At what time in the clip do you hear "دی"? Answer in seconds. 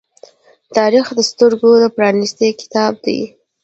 3.05-3.19